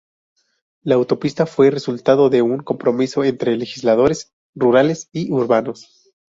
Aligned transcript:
La 0.81 0.95
autopista 0.95 1.45
fue 1.45 1.69
resultado 1.69 2.31
de 2.31 2.41
un 2.41 2.57
compromiso 2.63 3.23
entre 3.23 3.55
legisladores 3.55 4.33
rurales 4.55 5.09
y 5.13 5.31
urbanos. 5.31 6.09